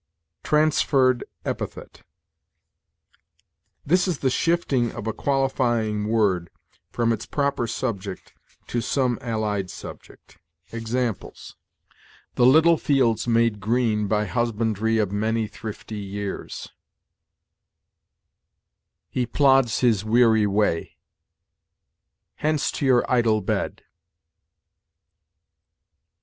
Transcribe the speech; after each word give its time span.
TRANSFERRED 0.41 1.23
EPITHET. 1.45 2.01
This 3.85 4.07
is 4.07 4.17
the 4.17 4.31
shifting 4.31 4.91
of 4.93 5.05
a 5.05 5.13
qualifying 5.13 6.07
word 6.07 6.49
from 6.89 7.13
its 7.13 7.27
proper 7.27 7.67
subject 7.67 8.33
to 8.65 8.81
some 8.81 9.19
allied 9.21 9.69
subject. 9.69 10.39
Examples: 10.71 11.55
"The 12.33 12.47
little 12.47 12.77
fields 12.77 13.27
made 13.27 13.59
green 13.59 14.07
By 14.07 14.25
husbandry 14.25 14.97
of 14.97 15.11
many 15.11 15.45
thrifty 15.47 15.99
years." 15.99 16.69
"He 19.07 19.27
plods 19.27 19.81
his 19.81 20.03
weary 20.03 20.47
way." 20.47 20.97
"Hence 22.37 22.71
to 22.71 22.87
your 22.87 23.05
idle 23.07 23.41
bed!" 23.41 23.83